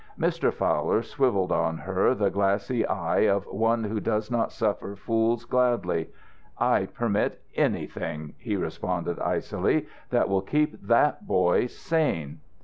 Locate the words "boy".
11.27-11.67